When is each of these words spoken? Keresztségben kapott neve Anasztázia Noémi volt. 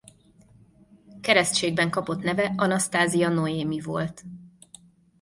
Keresztségben 1.21 1.89
kapott 1.89 2.21
neve 2.21 2.53
Anasztázia 2.57 3.29
Noémi 3.29 3.79
volt. 3.79 4.23